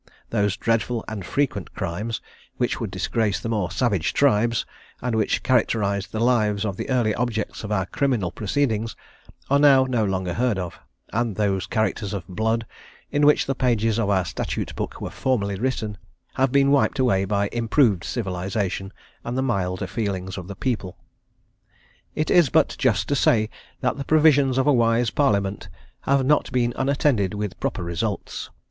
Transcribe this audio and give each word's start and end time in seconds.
Those 0.31 0.57
dreadful 0.57 1.05
and 1.07 1.23
frequent 1.23 1.75
crimes, 1.75 2.21
which 2.57 2.79
would 2.81 2.89
disgrace 2.89 3.39
the 3.39 3.49
more 3.49 3.69
savage 3.69 4.13
tribes, 4.13 4.65
and 4.99 5.15
which 5.15 5.43
characterised 5.43 6.11
the 6.11 6.19
lives 6.19 6.65
of 6.65 6.75
the 6.75 6.89
early 6.89 7.13
objects 7.13 7.63
of 7.63 7.71
our 7.71 7.85
criminal 7.85 8.31
proceedings, 8.31 8.95
are 9.47 9.59
now 9.59 9.83
no 9.83 10.03
longer 10.03 10.33
heard 10.33 10.57
of; 10.57 10.79
and 11.13 11.35
those 11.35 11.67
characters 11.67 12.13
of 12.15 12.27
blood, 12.27 12.65
in 13.11 13.27
which 13.27 13.45
the 13.45 13.53
pages 13.53 13.99
of 13.99 14.09
our 14.09 14.25
Statute 14.25 14.75
book 14.75 14.99
were 14.99 15.11
formerly 15.11 15.53
written, 15.59 15.99
have 16.33 16.51
been 16.51 16.71
wiped 16.71 16.97
away 16.97 17.23
by 17.23 17.47
improved 17.49 18.03
civilisation 18.03 18.91
and 19.23 19.37
the 19.37 19.43
milder 19.43 19.85
feelings 19.85 20.35
of 20.35 20.47
the 20.47 20.55
people. 20.55 20.97
It 22.15 22.31
is 22.31 22.49
but 22.49 22.75
just 22.79 23.07
to 23.09 23.15
say 23.15 23.51
that 23.81 23.97
the 23.97 24.03
provisions 24.03 24.57
of 24.57 24.65
a 24.65 24.73
wise 24.73 25.11
Parliament 25.11 25.69
have 26.05 26.25
not 26.25 26.51
been 26.51 26.73
unattended 26.75 27.35
with 27.35 27.59
proper 27.59 27.83
results. 27.83 28.49